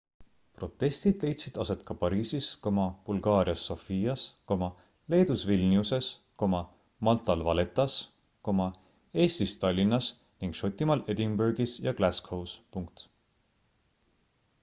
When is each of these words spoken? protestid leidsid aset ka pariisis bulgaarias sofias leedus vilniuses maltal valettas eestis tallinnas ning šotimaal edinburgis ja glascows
protestid 0.59 1.23
leidsid 1.25 1.57
aset 1.63 1.81
ka 1.89 1.95
pariisis 2.03 2.45
bulgaarias 3.09 3.65
sofias 3.71 4.23
leedus 5.15 5.43
vilniuses 5.51 6.07
maltal 7.09 7.45
valettas 7.49 7.99
eestis 9.27 9.55
tallinnas 9.65 10.11
ning 10.39 10.59
šotimaal 10.63 11.05
edinburgis 11.17 11.77
ja 11.89 11.95
glascows 12.01 12.57